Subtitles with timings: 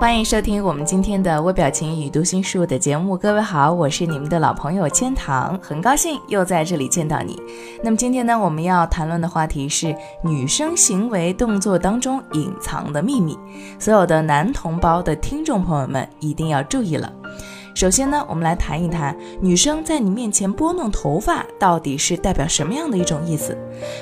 [0.00, 7.38] 欢迎收听我们今天的微表情与读心术的节目，各位好，我是你们的老朋友千堂，很高兴又在这里见到你。
[7.84, 9.94] 那么今天呢，我们要谈论的话题是
[10.24, 13.38] 女生行为动作当中隐藏的秘密，
[13.78, 17.12] 所有的男同胞的听众朋友们一定要注意了。
[17.74, 23.56] 首先呢，我们来谈一谈女生在你面前拨弄头发到底是代表什么样的一种意思。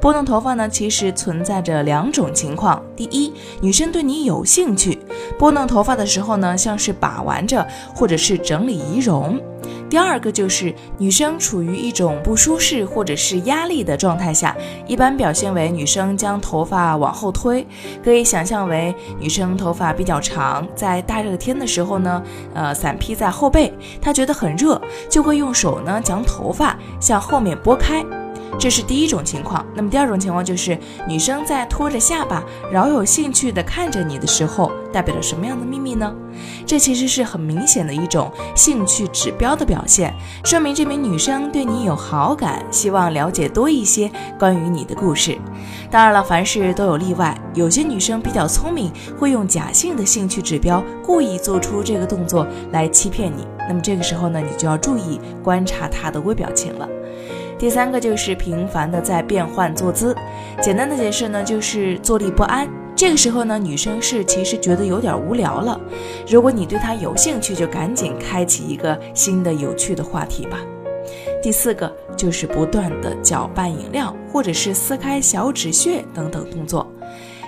[0.00, 2.82] 拨弄头发呢，其实存在着两种情况。
[2.94, 4.98] 第一，女生对你有兴趣，
[5.38, 9.40] 拨弄头发的时候呢，像是把玩着，或者是整理仪容。
[9.88, 17.66] 第二个就是女生处于一种不舒适或者是压力的状态下，一般表现为女生将头发往后推，
[18.02, 22.22] 可以想象为女生头发比较长，在大热天的时候呢，
[22.54, 28.04] 呃，伞披在后背，她觉得很热，就会用手呢将头发向后面拨开。
[28.58, 29.64] 这是第一种情况。
[29.74, 36.14] 那么第二种情况就是女生在托着下巴，饶有兴趣地看着你的时候，代表了什么样的秘密呢？
[36.66, 45.36] 这其实是很明显的一种兴趣指标的表现，说明这名女生对你有好感，希望了解多一些关于你的故事。
[45.90, 53.46] 当然了，凡事都有例外，有些女生比较聪明，会用假性的兴趣指标，故意做出这个动作来欺骗你。
[53.68, 56.88] 那么这个时候呢，你就要注意观察她的微表情了。
[57.58, 60.14] 第三个就是频繁的在变换坐姿，
[60.60, 62.68] 简单的解释呢，就是坐立不安。
[62.96, 65.80] 这个时候呢，女生是其实觉得有点无聊了。
[66.28, 70.58] 如果你对她有兴趣，就赶紧开启一个新的有趣的话题吧。
[71.42, 76.86] 第四个就是不断的搅拌饮料，或者是撕开小纸屑等等动作。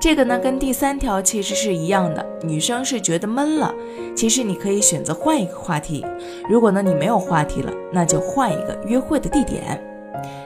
[0.00, 2.24] 这个呢，跟第三条其实是一样的。
[2.42, 3.74] 女生是觉得闷了，
[4.16, 6.04] 其实你可以选择换一个话题。
[6.48, 9.82] 如果呢你没有话题了，那就换一个约会的地点。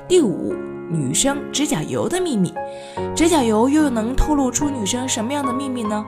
[0.09, 0.55] 第五，
[0.91, 2.53] 女生指甲油的秘密，
[3.15, 6.05] 指甲油又能透露出女生什么样的秘密呢？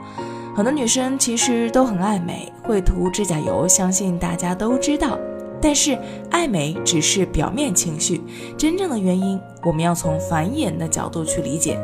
[0.55, 5.19] 很多女生其实都很爱美，会涂指甲油，相信大家都知道。
[5.61, 5.99] 但是
[6.31, 8.21] 爱美只是表面情绪，
[8.59, 11.79] 真正的原因我们要从繁衍的角度去理解。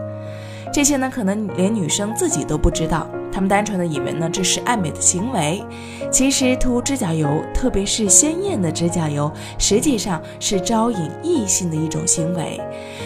[0.72, 3.06] 这些呢，可能连女生自己都不知道。
[3.32, 5.62] 他们单纯的以为呢这是爱美的行为，
[6.10, 12.60] 其实涂指甲油，特别是鲜艳的指甲油，实际上是招引异性的一种行为。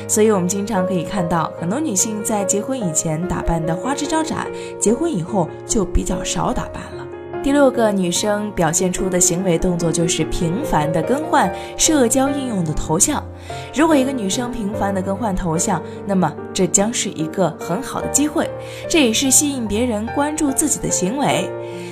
[0.09, 4.47] 所以，我们经常可以看到很多女性在结婚以前打扮的花枝招展，
[4.81, 7.04] 结婚以后就比较少打扮了。
[7.45, 13.23] 第六个女生表现出的行为动作就是频繁的更换社交应用的头像。
[13.75, 18.49] 如果一个女生频繁的更换头像，那么这将是一个很好的机会，
[18.89, 21.47] 这也是吸引别人关注自己的行为。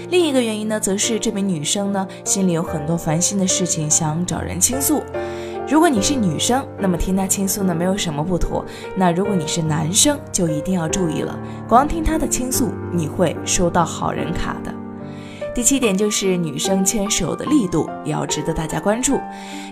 [0.08, 5.02] 另一个原因呢，则是这名女生呢心里有很多烦心的事情想找人倾诉。
[5.68, 8.64] 如果你是女生，那么听她倾诉呢没有什么不妥。
[8.96, 14.72] 那如果你是男生，就一定要注意了，光听她的倾诉，你会收到好人卡的。
[15.54, 19.20] 第七点就是女生牵手的力度也要值得大家关注。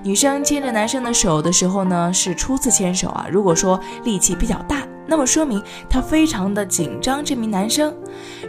[0.03, 3.27] 女生牵着男生的手的时候呢，是初次牵手啊。
[3.31, 7.25] 如果说力气比较大，那么说明她非常的紧张。
[7.25, 7.95] 这名男生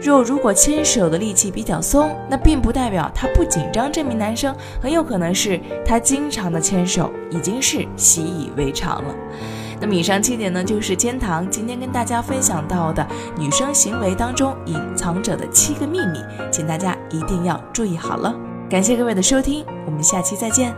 [0.00, 3.90] 若如果牵手的力气比较松，那并不代表他不紧张。
[3.90, 9.14] 这名男生很有可能是他经常的牵手已经是习以为常了。
[9.82, 13.04] 那么以上七点呢，就是天堂今天跟大家分享到的
[13.36, 16.20] 女生行为当中隐藏着的七个秘密，
[16.52, 18.32] 请大家一定要注意好了。
[18.70, 20.72] 感谢各位的收听，我们下期再见。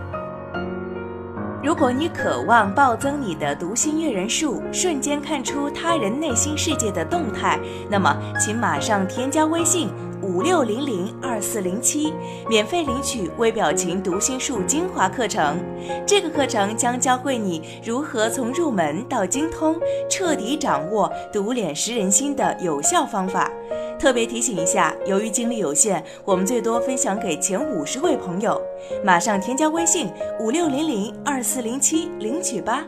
[1.62, 7.60] 如果你渴望暴增你的读心阅人数，瞬间看出他人内心世界的动态，
[7.91, 9.90] 那么请马上添加微信。
[10.25, 12.15] 五六零零二四零七，
[12.49, 15.59] 免费领取微表情读心术精华课程。
[16.06, 19.79] 这个课程将教会你如何从入门到精通，
[20.09, 23.50] 彻底掌握读脸识人心的有效方法。
[23.99, 28.59] 特别提醒一下，由于精力有限，我们最多分享给前五十位朋友。
[29.05, 30.09] 马上添加微信
[30.41, 32.87] 五六零零二四零七领取吧。